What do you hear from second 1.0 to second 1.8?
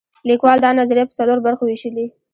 په څلورو برخو